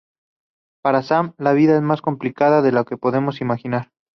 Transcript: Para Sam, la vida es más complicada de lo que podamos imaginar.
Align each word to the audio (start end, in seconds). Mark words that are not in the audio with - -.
Para 0.81 1.03
Sam, 1.03 1.35
la 1.37 1.53
vida 1.53 1.75
es 1.75 1.81
más 1.83 2.01
complicada 2.01 2.63
de 2.63 2.71
lo 2.71 2.85
que 2.85 2.97
podamos 2.97 3.39
imaginar. 3.39 3.91